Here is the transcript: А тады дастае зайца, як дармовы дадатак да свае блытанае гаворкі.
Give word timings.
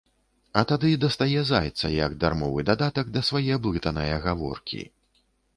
А 0.59 0.61
тады 0.71 0.89
дастае 1.03 1.43
зайца, 1.49 1.91
як 2.05 2.17
дармовы 2.23 2.65
дадатак 2.71 3.13
да 3.19 3.23
свае 3.31 3.55
блытанае 3.69 4.13
гаворкі. 4.29 4.81